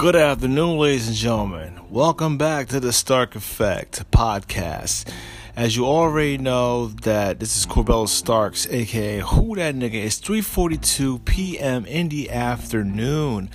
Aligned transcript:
Good 0.00 0.16
afternoon, 0.16 0.78
ladies 0.78 1.08
and 1.08 1.16
gentlemen. 1.16 1.78
Welcome 1.90 2.38
back 2.38 2.68
to 2.68 2.80
the 2.80 2.90
Stark 2.90 3.34
Effect 3.34 4.10
podcast. 4.10 5.12
As 5.54 5.76
you 5.76 5.84
already 5.84 6.38
know, 6.38 6.86
that 6.86 7.38
this 7.38 7.54
is 7.54 7.66
Corbell 7.66 8.08
Starks, 8.08 8.66
aka 8.70 9.18
Who 9.18 9.56
That 9.56 9.74
Nigga. 9.74 10.02
It's 10.02 10.18
3:42 10.18 11.22
p.m. 11.26 11.84
in 11.84 12.08
the 12.08 12.30
afternoon, 12.30 13.50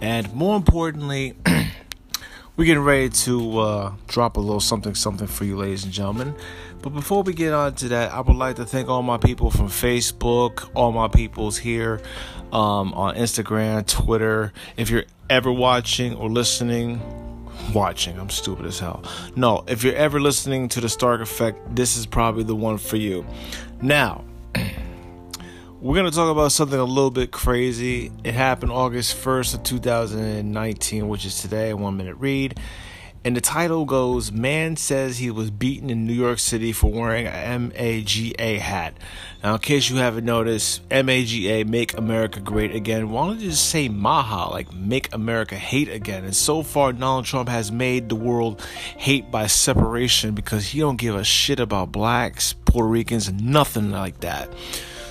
and 0.00 0.32
more 0.32 0.56
importantly, 0.56 1.34
we're 2.56 2.64
getting 2.64 2.82
ready 2.82 3.10
to 3.10 3.58
uh, 3.58 3.92
drop 4.06 4.38
a 4.38 4.40
little 4.40 4.58
something, 4.58 4.94
something 4.94 5.26
for 5.26 5.44
you, 5.44 5.58
ladies 5.58 5.84
and 5.84 5.92
gentlemen. 5.92 6.34
But 6.80 6.94
before 6.94 7.22
we 7.22 7.34
get 7.34 7.52
on 7.52 7.74
to 7.74 7.88
that, 7.88 8.14
I 8.14 8.22
would 8.22 8.36
like 8.36 8.56
to 8.56 8.64
thank 8.64 8.88
all 8.88 9.02
my 9.02 9.18
people 9.18 9.50
from 9.50 9.68
Facebook, 9.68 10.70
all 10.74 10.92
my 10.92 11.08
peoples 11.08 11.58
here 11.58 12.00
um, 12.52 12.92
on 12.94 13.16
Instagram, 13.16 13.86
Twitter. 13.86 14.52
If 14.76 14.90
you're 14.90 15.04
ever 15.28 15.52
watching 15.52 16.14
or 16.14 16.28
listening, 16.28 17.00
watching, 17.72 18.18
I'm 18.18 18.30
stupid 18.30 18.66
as 18.66 18.78
hell. 18.78 19.04
No, 19.36 19.64
if 19.66 19.84
you're 19.84 19.94
ever 19.94 20.20
listening 20.20 20.68
to 20.70 20.80
the 20.80 20.88
Stark 20.88 21.20
Effect, 21.20 21.74
this 21.74 21.96
is 21.96 22.06
probably 22.06 22.44
the 22.44 22.56
one 22.56 22.78
for 22.78 22.96
you. 22.96 23.24
Now, 23.80 24.24
we're 25.80 25.94
going 25.94 26.10
to 26.10 26.16
talk 26.16 26.30
about 26.30 26.52
something 26.52 26.78
a 26.78 26.84
little 26.84 27.10
bit 27.10 27.30
crazy. 27.30 28.12
It 28.24 28.34
happened 28.34 28.72
August 28.72 29.16
1st 29.16 29.54
of 29.54 29.62
2019, 29.62 31.08
which 31.08 31.24
is 31.24 31.40
today, 31.40 31.72
one 31.74 31.96
minute 31.96 32.16
read. 32.16 32.58
And 33.22 33.36
the 33.36 33.42
title 33.42 33.84
goes 33.84 34.32
Man 34.32 34.76
says 34.76 35.18
he 35.18 35.30
was 35.30 35.50
beaten 35.50 35.90
in 35.90 36.06
New 36.06 36.14
York 36.14 36.38
City 36.38 36.72
for 36.72 36.90
wearing 36.90 37.26
a 37.26 37.58
MAGA 37.58 38.58
hat. 38.58 38.94
Now, 39.42 39.54
in 39.54 39.60
case 39.60 39.90
you 39.90 39.96
haven't 39.96 40.24
noticed, 40.24 40.80
MAGA, 40.90 41.66
Make 41.66 41.98
America 41.98 42.40
Great 42.40 42.74
Again. 42.74 43.10
Why 43.10 43.26
don't 43.26 43.40
you 43.40 43.50
just 43.50 43.68
say 43.68 43.90
MAHA, 43.90 44.50
like 44.50 44.72
Make 44.72 45.12
America 45.12 45.54
Hate 45.56 45.90
Again? 45.90 46.24
And 46.24 46.34
so 46.34 46.62
far, 46.62 46.94
Donald 46.94 47.26
Trump 47.26 47.50
has 47.50 47.70
made 47.70 48.08
the 48.08 48.16
world 48.16 48.62
hate 48.96 49.30
by 49.30 49.48
separation 49.48 50.34
because 50.34 50.68
he 50.68 50.80
don't 50.80 50.96
give 50.96 51.14
a 51.14 51.24
shit 51.24 51.60
about 51.60 51.92
blacks, 51.92 52.54
Puerto 52.64 52.88
Ricans, 52.88 53.30
nothing 53.30 53.90
like 53.90 54.20
that. 54.20 54.50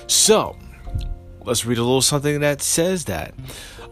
So, 0.08 0.56
let's 1.44 1.64
read 1.64 1.78
a 1.78 1.82
little 1.82 2.02
something 2.02 2.40
that 2.40 2.60
says 2.60 3.04
that. 3.04 3.34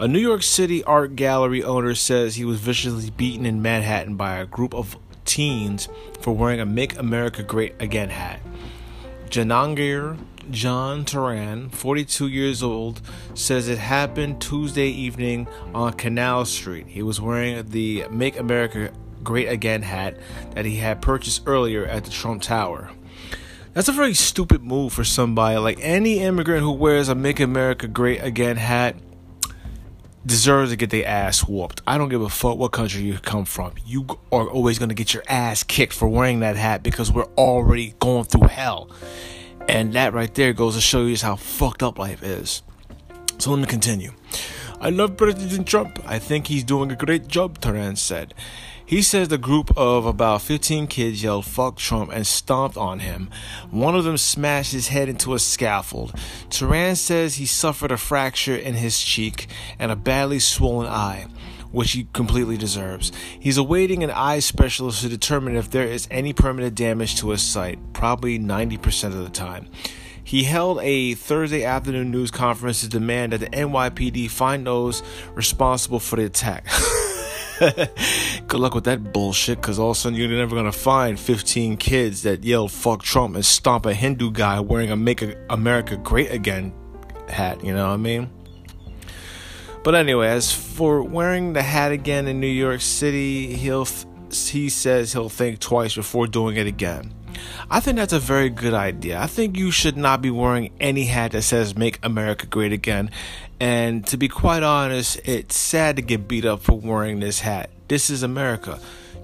A 0.00 0.06
New 0.06 0.20
York 0.20 0.44
City 0.44 0.84
art 0.84 1.16
gallery 1.16 1.64
owner 1.64 1.92
says 1.92 2.36
he 2.36 2.44
was 2.44 2.60
viciously 2.60 3.10
beaten 3.10 3.44
in 3.44 3.60
Manhattan 3.60 4.14
by 4.14 4.36
a 4.36 4.46
group 4.46 4.72
of 4.72 4.96
teens 5.24 5.88
for 6.20 6.32
wearing 6.32 6.60
a 6.60 6.66
Make 6.66 6.96
America 6.96 7.42
Great 7.42 7.74
Again 7.80 8.10
hat. 8.10 8.38
Jahangir 9.28 10.16
John 10.52 11.04
Turan, 11.04 11.70
42 11.70 12.28
years 12.28 12.62
old, 12.62 13.00
says 13.34 13.66
it 13.66 13.78
happened 13.78 14.40
Tuesday 14.40 14.86
evening 14.86 15.48
on 15.74 15.94
Canal 15.94 16.44
Street. 16.44 16.86
He 16.86 17.02
was 17.02 17.20
wearing 17.20 17.68
the 17.68 18.06
Make 18.08 18.38
America 18.38 18.92
Great 19.24 19.48
Again 19.48 19.82
hat 19.82 20.16
that 20.52 20.64
he 20.64 20.76
had 20.76 21.02
purchased 21.02 21.42
earlier 21.44 21.84
at 21.84 22.04
the 22.04 22.10
Trump 22.12 22.42
Tower. 22.42 22.92
That's 23.74 23.88
a 23.88 23.92
very 23.92 24.14
stupid 24.14 24.62
move 24.62 24.92
for 24.92 25.02
somebody. 25.02 25.58
Like 25.58 25.78
any 25.80 26.20
immigrant 26.20 26.62
who 26.62 26.70
wears 26.70 27.08
a 27.08 27.16
Make 27.16 27.40
America 27.40 27.88
Great 27.88 28.22
Again 28.22 28.58
hat 28.58 28.94
deserves 30.28 30.70
to 30.70 30.76
get 30.76 30.90
their 30.90 31.06
ass 31.06 31.40
whooped. 31.40 31.80
I 31.86 31.98
don't 31.98 32.08
give 32.08 32.22
a 32.22 32.28
fuck 32.28 32.56
what 32.58 32.70
country 32.70 33.02
you 33.02 33.18
come 33.18 33.44
from. 33.44 33.72
You 33.84 34.06
are 34.30 34.48
always 34.48 34.78
going 34.78 34.90
to 34.90 34.94
get 34.94 35.12
your 35.12 35.24
ass 35.26 35.64
kicked 35.64 35.92
for 35.92 36.08
wearing 36.08 36.40
that 36.40 36.56
hat 36.56 36.82
because 36.82 37.10
we're 37.10 37.32
already 37.36 37.94
going 37.98 38.24
through 38.24 38.48
hell. 38.48 38.90
And 39.68 39.94
that 39.94 40.14
right 40.14 40.32
there 40.34 40.52
goes 40.52 40.76
to 40.76 40.80
show 40.80 41.02
you 41.02 41.10
just 41.10 41.24
how 41.24 41.36
fucked 41.36 41.82
up 41.82 41.98
life 41.98 42.22
is. 42.22 42.62
So 43.38 43.50
let 43.50 43.60
me 43.60 43.66
continue. 43.66 44.12
I 44.80 44.90
love 44.90 45.16
President 45.16 45.66
Trump. 45.66 45.98
I 46.06 46.18
think 46.18 46.46
he's 46.46 46.62
doing 46.62 46.92
a 46.92 46.96
great 46.96 47.26
job, 47.26 47.60
Turan 47.60 47.96
said. 47.96 48.34
He 48.88 49.02
says 49.02 49.28
the 49.28 49.36
group 49.36 49.70
of 49.76 50.06
about 50.06 50.40
15 50.40 50.86
kids 50.86 51.22
yelled 51.22 51.44
fuck 51.44 51.76
Trump 51.76 52.10
and 52.10 52.26
stomped 52.26 52.78
on 52.78 53.00
him. 53.00 53.28
One 53.70 53.94
of 53.94 54.04
them 54.04 54.16
smashed 54.16 54.72
his 54.72 54.88
head 54.88 55.10
into 55.10 55.34
a 55.34 55.38
scaffold. 55.38 56.14
Turan 56.48 56.96
says 56.96 57.34
he 57.34 57.44
suffered 57.44 57.92
a 57.92 57.98
fracture 57.98 58.56
in 58.56 58.72
his 58.72 58.98
cheek 58.98 59.48
and 59.78 59.92
a 59.92 59.96
badly 59.96 60.38
swollen 60.38 60.88
eye 60.88 61.26
which 61.70 61.92
he 61.92 62.08
completely 62.14 62.56
deserves. 62.56 63.12
He's 63.38 63.58
awaiting 63.58 64.02
an 64.02 64.10
eye 64.10 64.38
specialist 64.38 65.02
to 65.02 65.10
determine 65.10 65.54
if 65.54 65.70
there 65.70 65.86
is 65.86 66.08
any 66.10 66.32
permanent 66.32 66.74
damage 66.74 67.16
to 67.16 67.28
his 67.28 67.42
sight, 67.42 67.78
probably 67.92 68.38
90% 68.38 69.08
of 69.08 69.22
the 69.22 69.28
time. 69.28 69.68
He 70.24 70.44
held 70.44 70.80
a 70.80 71.12
Thursday 71.12 71.64
afternoon 71.64 72.10
news 72.10 72.30
conference 72.30 72.80
to 72.80 72.88
demand 72.88 73.34
that 73.34 73.40
the 73.40 73.48
NYPD 73.48 74.30
find 74.30 74.66
those 74.66 75.02
responsible 75.34 76.00
for 76.00 76.16
the 76.16 76.24
attack. 76.24 76.66
Good 78.46 78.60
luck 78.60 78.74
with 78.74 78.84
that 78.84 79.12
bullshit, 79.12 79.60
because 79.60 79.78
all 79.78 79.90
of 79.90 79.96
a 79.96 80.00
sudden 80.00 80.18
you're 80.18 80.28
never 80.28 80.54
gonna 80.54 80.70
find 80.70 81.18
15 81.18 81.76
kids 81.76 82.22
that 82.22 82.44
yell 82.44 82.68
"fuck 82.68 83.02
Trump" 83.02 83.34
and 83.34 83.44
stomp 83.44 83.84
a 83.86 83.94
Hindu 83.94 84.30
guy 84.30 84.60
wearing 84.60 84.90
a 84.90 84.96
"Make 84.96 85.24
America 85.50 85.96
Great 85.96 86.30
Again" 86.30 86.72
hat. 87.28 87.64
You 87.64 87.74
know 87.74 87.88
what 87.88 87.94
I 87.94 87.96
mean? 87.96 88.30
But 89.82 89.94
anyway, 89.94 90.28
as 90.28 90.52
for 90.52 91.02
wearing 91.02 91.52
the 91.52 91.62
hat 91.62 91.92
again 91.92 92.28
in 92.28 92.40
New 92.40 92.46
York 92.46 92.80
City, 92.80 93.54
he'll 93.54 93.88
he 94.30 94.68
says 94.68 95.12
he'll 95.12 95.28
think 95.28 95.58
twice 95.58 95.94
before 95.94 96.26
doing 96.26 96.56
it 96.56 96.66
again. 96.66 97.14
I 97.70 97.80
think 97.80 97.96
that's 97.96 98.12
a 98.12 98.18
very 98.18 98.50
good 98.50 98.74
idea. 98.74 99.20
I 99.20 99.26
think 99.26 99.56
you 99.56 99.70
should 99.70 99.96
not 99.96 100.22
be 100.22 100.30
wearing 100.30 100.70
any 100.80 101.04
hat 101.04 101.32
that 101.32 101.42
says 101.42 101.76
Make 101.76 101.98
America 102.02 102.46
Great 102.46 102.72
Again. 102.72 103.10
And 103.60 104.06
to 104.06 104.16
be 104.16 104.28
quite 104.28 104.62
honest, 104.62 105.20
it's 105.24 105.56
sad 105.56 105.96
to 105.96 106.02
get 106.02 106.28
beat 106.28 106.44
up 106.44 106.60
for 106.60 106.78
wearing 106.78 107.20
this 107.20 107.40
hat. 107.40 107.70
This 107.88 108.10
is 108.10 108.22
America. 108.22 108.80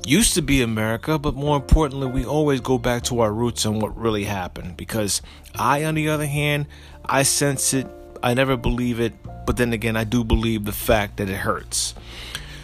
Used 0.06 0.34
to 0.34 0.43
be 0.43 0.61
America, 0.61 1.19
but 1.19 1.34
more 1.34 1.56
importantly, 1.56 2.09
we 2.09 2.27
always 2.27 2.61
go 2.61 2.77
back 2.77 3.05
to 3.05 3.21
our 3.21 3.33
roots 3.33 3.65
and 3.65 3.81
what 3.81 3.97
really 3.97 4.25
happened. 4.25 4.77
Because 4.77 5.22
I, 5.55 5.84
on 5.84 5.95
the 5.95 6.09
other 6.09 6.27
hand, 6.27 6.66
I 7.05 7.22
sense 7.22 7.72
it, 7.72 7.87
I 8.22 8.34
never 8.34 8.56
believe 8.56 9.01
it, 9.01 9.15
but 9.47 9.56
then 9.56 9.72
again, 9.72 9.97
I 9.97 10.05
do 10.05 10.25
believe 10.25 10.65
the 10.65 10.72
fact 10.72 11.19
that 11.19 11.31
it 11.31 11.37
hurts. 11.37 11.95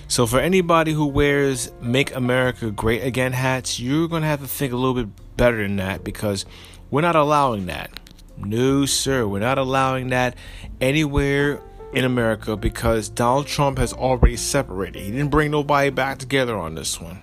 So, 0.08 0.26
for 0.26 0.40
anybody 0.40 0.92
who 0.92 1.06
wears 1.06 1.70
Make 1.80 2.14
America 2.16 2.72
Great 2.72 3.04
Again 3.04 3.32
hats, 3.32 3.78
you're 3.78 4.08
going 4.08 4.22
to 4.22 4.28
have 4.28 4.40
to 4.40 4.48
think 4.48 4.72
a 4.72 4.76
little 4.76 5.04
bit 5.04 5.08
better 5.40 5.56
than 5.56 5.76
that 5.76 6.04
because 6.04 6.44
we're 6.90 7.00
not 7.00 7.16
allowing 7.16 7.64
that. 7.64 7.98
No, 8.36 8.84
sir, 8.84 9.26
we're 9.26 9.40
not 9.40 9.56
allowing 9.56 10.10
that 10.10 10.36
anywhere 10.82 11.62
in 11.94 12.04
America 12.04 12.58
because 12.58 13.08
Donald 13.08 13.46
Trump 13.46 13.78
has 13.78 13.94
already 13.94 14.36
separated. 14.36 15.00
He 15.00 15.10
didn't 15.10 15.30
bring 15.30 15.50
nobody 15.50 15.88
back 15.88 16.18
together 16.18 16.54
on 16.58 16.74
this 16.74 17.00
one. 17.00 17.22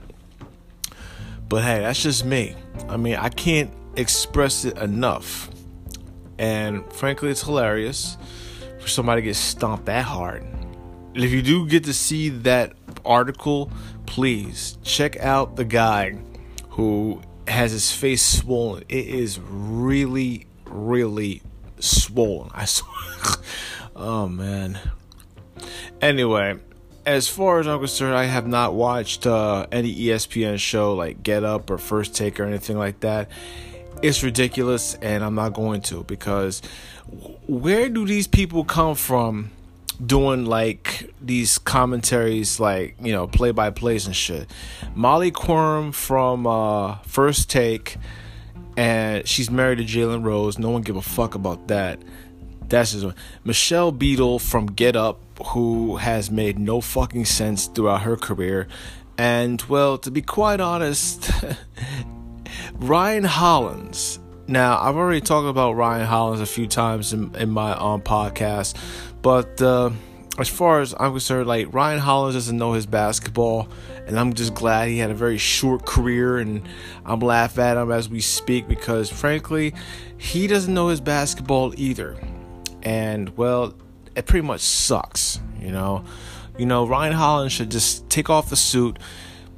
But 1.48 1.64
hey, 1.64 1.82
that's 1.82 2.02
just 2.02 2.26
me. 2.26 2.56
I 2.90 2.98
mean, 2.98 3.18
I 3.18 3.30
can't 3.30 3.72
express 3.96 4.66
it 4.66 4.80
enough. 4.80 5.52
And 6.40 6.92
frankly, 6.92 7.30
it's 7.30 7.44
hilarious 7.44 8.18
for 8.80 8.88
somebody 8.88 9.22
to 9.22 9.26
get 9.28 9.36
stomped 9.36 9.86
that 9.86 10.06
hard. 10.06 10.42
And 10.42 11.24
if 11.24 11.30
you 11.30 11.44
do 11.44 11.68
get 11.68 11.84
to 11.84 11.94
see 11.94 12.30
that 12.30 12.74
article, 13.06 13.72
please 14.08 14.80
check 14.82 15.18
out 15.18 15.56
the 15.56 15.66
guy 15.66 16.18
who 16.70 17.22
has 17.58 17.72
his 17.72 17.92
face 17.92 18.22
swollen. 18.22 18.84
It 18.88 19.08
is 19.08 19.40
really, 19.40 20.46
really 20.66 21.42
swollen. 21.80 22.52
I 22.54 22.66
swear. 22.66 23.36
oh 23.96 24.28
man. 24.28 24.80
Anyway, 26.00 26.60
as 27.04 27.28
far 27.28 27.60
as 27.60 27.66
I'm 27.66 27.80
concerned, 27.80 28.14
I 28.16 28.26
have 28.26 28.46
not 28.46 28.76
watched 28.76 29.26
uh, 29.26 29.66
any 29.72 29.94
ESPN 29.96 30.60
show 30.60 30.94
like 30.94 31.24
Get 31.24 31.44
Up 31.44 31.72
or 31.72 31.80
First 31.80 32.16
Take 32.16 32.40
or 32.40 32.44
anything 32.44 32.78
like 32.78 33.00
that. 33.00 33.32
It's 34.04 34.22
ridiculous, 34.22 34.94
and 34.94 35.24
I'm 35.24 35.34
not 35.34 35.54
going 35.54 35.82
to 35.82 36.04
because 36.04 36.62
where 37.48 37.90
do 37.90 38.06
these 38.06 38.28
people 38.28 38.66
come 38.66 38.94
from 38.94 39.50
doing 40.06 40.46
like 40.46 41.14
these 41.22 41.58
commentaries 41.58 42.60
like 42.60 42.96
you 43.02 43.12
know 43.12 43.28
play 43.28 43.52
by 43.52 43.70
plays 43.70 44.06
and 44.06 44.16
shit. 44.16 44.50
Molly 44.96 45.32
Qerim 45.32 45.94
from 45.94 46.46
uh 46.46 46.98
first 47.00 47.50
take 47.50 47.98
and 48.76 49.28
she's 49.28 49.50
married 49.50 49.80
to 49.80 49.84
jalen 49.84 50.24
rose. 50.24 50.60
No 50.60 50.70
one 50.70 50.84
give 50.84 50.96
a 50.96 51.02
fuck 51.02 51.36
about 51.36 51.68
that. 51.70 52.00
That's 52.70 52.92
just 52.92 53.06
michelle 53.44 53.92
beadle 53.92 54.40
from 54.40 54.68
get 54.68 54.96
up 54.96 55.20
who 55.48 55.98
has 55.98 56.30
made 56.30 56.60
no 56.60 56.82
fucking 56.82 57.26
sense 57.26 57.68
throughout 57.68 58.02
her 58.02 58.18
career. 58.18 58.68
And 59.18 59.62
well 59.64 59.98
to 60.00 60.12
be 60.12 60.22
quite 60.22 60.62
honest 60.62 61.32
ryan 62.76 63.24
hollins. 63.24 64.20
Now 64.48 64.80
i've 64.80 64.96
already 64.96 65.22
talked 65.22 65.48
about 65.48 65.74
ryan 65.74 66.06
hollins 66.06 66.40
a 66.40 66.46
few 66.46 66.68
times 66.68 67.14
in, 67.14 67.36
in 67.36 67.50
my 67.50 67.72
um, 67.74 68.02
podcast 68.02 68.76
but 69.22 69.62
uh, 69.62 69.92
as 70.38 70.48
far 70.48 70.82
as 70.82 70.94
I'm 71.00 71.12
concerned, 71.12 71.48
like 71.48 71.74
Ryan 71.74 72.00
Hollins 72.00 72.36
doesn't 72.36 72.58
know 72.58 72.74
his 72.74 72.86
basketball, 72.86 73.68
and 74.06 74.20
I'm 74.20 74.34
just 74.34 74.54
glad 74.54 74.90
he 74.90 75.00
had 75.00 75.10
a 75.10 75.16
very 75.16 75.38
short 75.38 75.86
career, 75.86 76.38
and 76.38 76.68
I'm 77.06 77.20
laughing 77.20 77.64
at 77.64 77.78
him 77.78 77.92
as 77.92 78.08
we 78.10 78.22
speak 78.22 78.68
because, 78.68 79.10
frankly, 79.10 79.74
he 80.18 80.48
doesn't 80.48 80.74
know 80.74 80.90
his 80.90 81.02
basketball 81.02 81.74
either, 81.78 82.18
and 82.84 83.36
well, 83.38 83.74
it 84.16 84.26
pretty 84.26 84.46
much 84.46 84.62
sucks, 84.62 85.40
you 85.60 85.72
know. 85.72 86.04
You 86.58 86.66
know, 86.66 86.88
Ryan 86.88 87.14
Hollins 87.14 87.52
should 87.52 87.70
just 87.70 88.10
take 88.10 88.30
off 88.30 88.50
the 88.50 88.56
suit, 88.56 88.98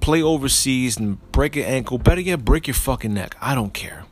play 0.01 0.21
overseas, 0.21 0.97
and 0.97 1.19
break 1.31 1.55
an 1.55 1.63
ankle. 1.63 1.97
Better 1.97 2.19
yet, 2.19 2.43
break 2.43 2.67
your 2.67 2.73
fucking 2.73 3.13
neck. 3.13 3.35
I 3.39 3.55
don't 3.55 3.73
care. 3.73 4.03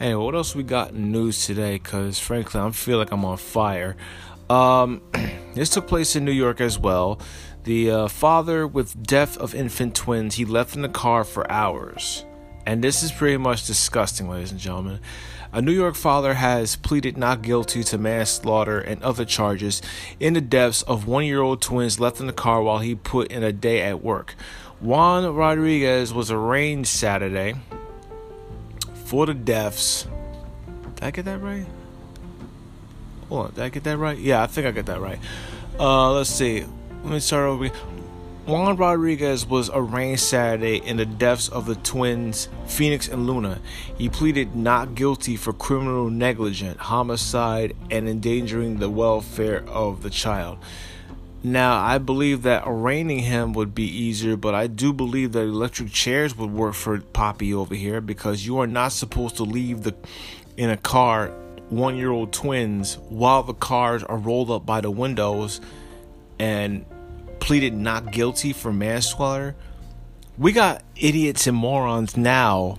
Anyway, 0.00 0.24
what 0.24 0.34
else 0.34 0.54
we 0.54 0.62
got 0.62 0.90
in 0.90 1.12
news 1.12 1.46
today? 1.46 1.74
Because 1.74 2.18
frankly, 2.18 2.60
I 2.60 2.70
feel 2.70 2.98
like 2.98 3.12
I'm 3.12 3.24
on 3.24 3.36
fire. 3.36 3.96
Um, 4.50 5.02
this 5.54 5.70
took 5.70 5.86
place 5.86 6.16
in 6.16 6.24
New 6.24 6.32
York 6.32 6.60
as 6.60 6.78
well. 6.78 7.20
The 7.64 7.90
uh, 7.90 8.08
father 8.08 8.66
with 8.66 9.02
death 9.06 9.38
of 9.38 9.54
infant 9.54 9.94
twins, 9.94 10.34
he 10.34 10.44
left 10.44 10.74
in 10.74 10.82
the 10.82 10.88
car 10.88 11.24
for 11.24 11.50
hours. 11.50 12.24
And 12.66 12.82
this 12.82 13.02
is 13.02 13.10
pretty 13.10 13.36
much 13.36 13.66
disgusting, 13.66 14.28
ladies 14.28 14.50
and 14.50 14.60
gentlemen. 14.60 15.00
A 15.52 15.60
New 15.60 15.72
York 15.72 15.96
father 15.96 16.34
has 16.34 16.76
pleaded 16.76 17.18
not 17.18 17.42
guilty 17.42 17.84
to 17.84 17.98
manslaughter 17.98 18.80
and 18.80 19.02
other 19.02 19.24
charges 19.24 19.82
in 20.18 20.32
the 20.32 20.40
deaths 20.40 20.82
of 20.82 21.06
one 21.06 21.26
year 21.26 21.42
old 21.42 21.60
twins 21.60 22.00
left 22.00 22.20
in 22.20 22.26
the 22.26 22.32
car 22.32 22.62
while 22.62 22.78
he 22.78 22.94
put 22.94 23.30
in 23.30 23.42
a 23.42 23.52
day 23.52 23.82
at 23.82 24.02
work. 24.02 24.34
Juan 24.80 25.34
Rodriguez 25.34 26.14
was 26.14 26.30
arraigned 26.30 26.86
Saturday 26.86 27.54
for 29.04 29.26
the 29.26 29.34
deaths. 29.34 30.06
Did 30.94 31.04
I 31.04 31.10
get 31.10 31.24
that 31.26 31.42
right? 31.42 31.66
Hold 33.32 33.46
on, 33.46 33.54
did 33.54 33.64
I 33.64 33.68
get 33.70 33.84
that 33.84 33.96
right? 33.96 34.18
Yeah, 34.18 34.42
I 34.42 34.46
think 34.46 34.66
I 34.66 34.72
got 34.72 34.84
that 34.84 35.00
right. 35.00 35.18
Uh, 35.80 36.12
let's 36.12 36.28
see. 36.28 36.66
Let 37.02 37.12
me 37.12 37.18
start 37.18 37.46
over. 37.46 37.68
Juan 38.44 38.76
Rodriguez 38.76 39.46
was 39.46 39.70
arraigned 39.72 40.20
Saturday 40.20 40.76
in 40.86 40.98
the 40.98 41.06
deaths 41.06 41.48
of 41.48 41.64
the 41.64 41.76
twins 41.76 42.50
Phoenix 42.66 43.08
and 43.08 43.26
Luna. 43.26 43.58
He 43.96 44.10
pleaded 44.10 44.54
not 44.54 44.94
guilty 44.94 45.36
for 45.36 45.54
criminal 45.54 46.10
negligence, 46.10 46.78
homicide, 46.78 47.74
and 47.90 48.06
endangering 48.06 48.80
the 48.80 48.90
welfare 48.90 49.64
of 49.66 50.02
the 50.02 50.10
child. 50.10 50.58
Now, 51.42 51.82
I 51.82 51.96
believe 51.96 52.42
that 52.42 52.64
arraigning 52.66 53.20
him 53.20 53.54
would 53.54 53.74
be 53.74 53.86
easier, 53.86 54.36
but 54.36 54.54
I 54.54 54.66
do 54.66 54.92
believe 54.92 55.32
that 55.32 55.40
electric 55.40 55.90
chairs 55.90 56.36
would 56.36 56.52
work 56.52 56.74
for 56.74 57.00
Poppy 57.00 57.54
over 57.54 57.74
here 57.74 58.02
because 58.02 58.44
you 58.44 58.58
are 58.58 58.66
not 58.66 58.92
supposed 58.92 59.36
to 59.36 59.44
leave 59.44 59.84
the 59.84 59.94
in 60.58 60.68
a 60.68 60.76
car 60.76 61.32
one-year-old 61.72 62.32
twins 62.32 62.98
while 63.08 63.42
the 63.42 63.54
cars 63.54 64.04
are 64.04 64.18
rolled 64.18 64.50
up 64.50 64.66
by 64.66 64.80
the 64.80 64.90
windows 64.90 65.60
and 66.38 66.84
pleaded 67.40 67.74
not 67.74 68.12
guilty 68.12 68.52
for 68.52 68.72
manslaughter. 68.72 69.56
We 70.38 70.52
got 70.52 70.82
idiots 70.96 71.46
and 71.46 71.56
morons 71.56 72.16
now 72.16 72.78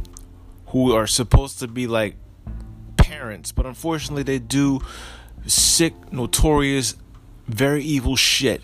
who 0.67 0.93
are 0.93 1.07
supposed 1.07 1.59
to 1.59 1.67
be 1.67 1.87
like 1.87 2.15
parents, 2.97 3.51
but 3.51 3.65
unfortunately 3.65 4.23
they 4.23 4.39
do 4.39 4.79
sick, 5.45 5.93
notorious, 6.11 6.95
very 7.47 7.83
evil 7.83 8.15
shit 8.15 8.61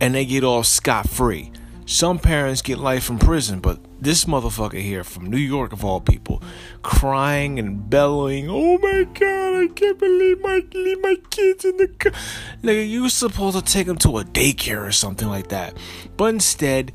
and 0.00 0.14
they 0.14 0.24
get 0.24 0.44
off 0.44 0.66
scot 0.66 1.08
free. 1.08 1.52
Some 1.90 2.20
parents 2.20 2.62
get 2.62 2.78
life 2.78 3.10
in 3.10 3.18
prison, 3.18 3.58
but 3.58 3.80
this 4.00 4.24
motherfucker 4.24 4.80
here 4.80 5.02
from 5.02 5.28
New 5.28 5.36
York, 5.36 5.72
of 5.72 5.84
all 5.84 6.00
people, 6.00 6.40
crying 6.82 7.58
and 7.58 7.90
bellowing, 7.90 8.48
"Oh 8.48 8.78
my 8.78 9.02
god, 9.12 9.56
I 9.56 9.66
can't 9.74 9.98
believe 9.98 10.40
my 10.40 10.62
leave 10.72 11.02
my 11.02 11.16
kids 11.30 11.64
in 11.64 11.78
the 11.78 11.88
car." 11.88 12.12
Nigga, 12.62 12.88
you 12.88 13.02
were 13.02 13.08
supposed 13.08 13.58
to 13.58 13.72
take 13.72 13.88
them 13.88 13.98
to 13.98 14.18
a 14.18 14.24
daycare 14.24 14.86
or 14.86 14.92
something 14.92 15.28
like 15.28 15.48
that, 15.48 15.76
but 16.16 16.26
instead, 16.26 16.92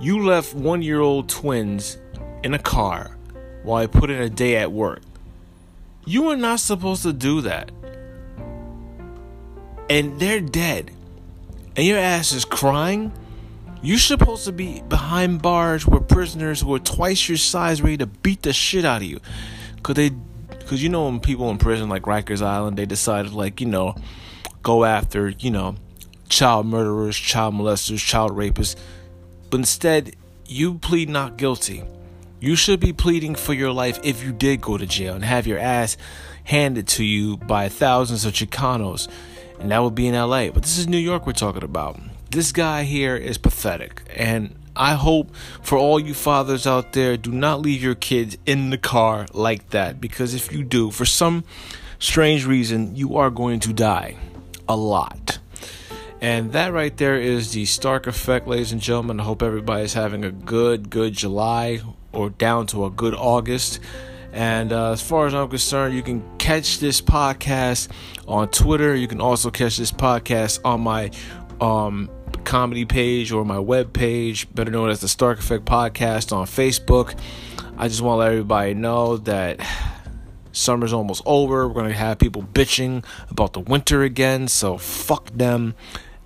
you 0.00 0.24
left 0.24 0.54
one-year-old 0.54 1.28
twins 1.28 1.98
in 2.44 2.54
a 2.54 2.60
car 2.60 3.18
while 3.64 3.82
I 3.82 3.88
put 3.88 4.08
in 4.08 4.22
a 4.22 4.30
day 4.30 4.54
at 4.54 4.70
work. 4.70 5.02
You 6.06 6.30
are 6.30 6.36
not 6.36 6.60
supposed 6.60 7.02
to 7.02 7.12
do 7.12 7.40
that, 7.40 7.72
and 9.90 10.20
they're 10.20 10.40
dead, 10.40 10.92
and 11.74 11.84
your 11.84 11.98
ass 11.98 12.30
is 12.30 12.44
crying 12.44 13.10
you're 13.82 13.98
supposed 13.98 14.44
to 14.44 14.52
be 14.52 14.80
behind 14.82 15.42
bars 15.42 15.86
with 15.86 16.08
prisoners 16.08 16.60
who 16.60 16.72
are 16.72 16.78
twice 16.78 17.28
your 17.28 17.36
size 17.36 17.82
ready 17.82 17.96
to 17.98 18.06
beat 18.06 18.42
the 18.42 18.52
shit 18.52 18.84
out 18.84 19.02
of 19.02 19.08
you. 19.08 19.20
Cause 19.82 19.96
they 19.96 20.10
cause 20.66 20.80
you 20.80 20.88
know 20.88 21.06
when 21.06 21.18
people 21.18 21.50
in 21.50 21.58
prison 21.58 21.88
like 21.88 22.02
Rikers 22.02 22.42
Island, 22.42 22.76
they 22.76 22.86
decided 22.86 23.32
like, 23.32 23.60
you 23.60 23.66
know, 23.66 23.96
go 24.62 24.84
after, 24.84 25.30
you 25.30 25.50
know, 25.50 25.74
child 26.28 26.66
murderers, 26.66 27.16
child 27.16 27.54
molesters, 27.54 27.98
child 27.98 28.30
rapists. 28.32 28.76
But 29.50 29.58
instead, 29.58 30.14
you 30.46 30.74
plead 30.74 31.08
not 31.08 31.36
guilty. 31.36 31.82
You 32.40 32.54
should 32.54 32.78
be 32.78 32.92
pleading 32.92 33.34
for 33.34 33.52
your 33.52 33.72
life 33.72 33.98
if 34.04 34.22
you 34.22 34.32
did 34.32 34.60
go 34.60 34.78
to 34.78 34.86
jail 34.86 35.14
and 35.14 35.24
have 35.24 35.46
your 35.46 35.58
ass 35.58 35.96
handed 36.44 36.86
to 36.88 37.04
you 37.04 37.36
by 37.36 37.68
thousands 37.68 38.24
of 38.24 38.32
Chicanos. 38.32 39.08
And 39.58 39.70
that 39.72 39.80
would 39.80 39.94
be 39.94 40.06
in 40.06 40.14
LA. 40.14 40.50
But 40.50 40.62
this 40.62 40.78
is 40.78 40.88
New 40.88 40.98
York 40.98 41.26
we're 41.26 41.32
talking 41.32 41.62
about. 41.64 41.98
This 42.32 42.50
guy 42.50 42.84
here 42.84 43.14
is 43.14 43.36
pathetic. 43.36 44.00
And 44.16 44.54
I 44.74 44.94
hope 44.94 45.36
for 45.60 45.76
all 45.76 46.00
you 46.00 46.14
fathers 46.14 46.66
out 46.66 46.94
there, 46.94 47.18
do 47.18 47.30
not 47.30 47.60
leave 47.60 47.82
your 47.82 47.94
kids 47.94 48.38
in 48.46 48.70
the 48.70 48.78
car 48.78 49.26
like 49.34 49.68
that. 49.68 50.00
Because 50.00 50.32
if 50.32 50.50
you 50.50 50.64
do, 50.64 50.90
for 50.90 51.04
some 51.04 51.44
strange 51.98 52.46
reason, 52.46 52.96
you 52.96 53.18
are 53.18 53.28
going 53.28 53.60
to 53.60 53.74
die 53.74 54.16
a 54.66 54.74
lot. 54.74 55.40
And 56.22 56.52
that 56.52 56.72
right 56.72 56.96
there 56.96 57.20
is 57.20 57.52
the 57.52 57.66
Stark 57.66 58.06
effect, 58.06 58.48
ladies 58.48 58.72
and 58.72 58.80
gentlemen. 58.80 59.20
I 59.20 59.24
hope 59.24 59.42
everybody's 59.42 59.92
having 59.92 60.24
a 60.24 60.32
good, 60.32 60.88
good 60.88 61.12
July 61.12 61.82
or 62.12 62.30
down 62.30 62.66
to 62.68 62.86
a 62.86 62.90
good 62.90 63.12
August. 63.12 63.78
And 64.32 64.72
uh, 64.72 64.92
as 64.92 65.02
far 65.02 65.26
as 65.26 65.34
I'm 65.34 65.50
concerned, 65.50 65.94
you 65.94 66.02
can 66.02 66.24
catch 66.38 66.78
this 66.78 67.02
podcast 67.02 67.88
on 68.26 68.48
Twitter. 68.48 68.96
You 68.96 69.06
can 69.06 69.20
also 69.20 69.50
catch 69.50 69.76
this 69.76 69.92
podcast 69.92 70.60
on 70.64 70.80
my 70.80 71.10
um, 71.60 72.08
comedy 72.44 72.84
page 72.84 73.32
or 73.32 73.44
my 73.44 73.58
web 73.58 73.92
page, 73.92 74.52
better 74.54 74.70
known 74.70 74.90
as 74.90 75.00
the 75.00 75.08
Stark 75.08 75.38
Effect 75.38 75.64
Podcast 75.64 76.32
on 76.34 76.46
Facebook. 76.46 77.18
I 77.76 77.88
just 77.88 78.00
want 78.00 78.16
to 78.16 78.18
let 78.20 78.32
everybody 78.32 78.74
know 78.74 79.16
that 79.18 79.60
summer's 80.52 80.92
almost 80.92 81.22
over. 81.26 81.66
We're 81.66 81.74
going 81.74 81.88
to 81.88 81.94
have 81.94 82.18
people 82.18 82.42
bitching 82.42 83.04
about 83.30 83.52
the 83.52 83.60
winter 83.60 84.02
again, 84.02 84.48
so 84.48 84.78
fuck 84.78 85.30
them. 85.30 85.74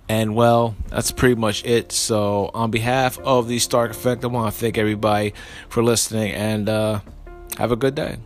And 0.09 0.35
well, 0.35 0.75
that's 0.89 1.11
pretty 1.11 1.35
much 1.35 1.65
it. 1.65 1.91
So, 1.91 2.49
on 2.53 2.71
behalf 2.71 3.19
of 3.19 3.47
the 3.47 3.59
Stark 3.59 3.91
Effect, 3.91 4.23
I 4.23 4.27
want 4.27 4.53
to 4.53 4.59
thank 4.59 4.77
everybody 4.77 5.33
for 5.67 5.83
listening 5.83 6.33
and 6.33 6.69
uh, 6.69 7.01
have 7.57 7.71
a 7.71 7.75
good 7.75 7.95
day. 7.95 8.17